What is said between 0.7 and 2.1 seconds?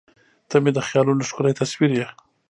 د خیالونو ښکلی تصور یې.